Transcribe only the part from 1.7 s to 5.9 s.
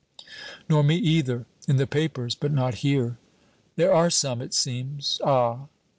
the papers, but not here." "There are some, it seems." "Ah!"